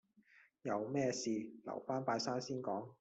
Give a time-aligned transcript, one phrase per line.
[0.63, 1.29] 有咩事
[1.63, 2.95] 留返拜山先講